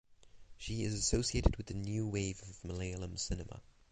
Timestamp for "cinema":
3.19-3.61